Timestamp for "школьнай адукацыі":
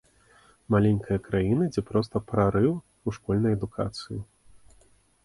3.19-4.19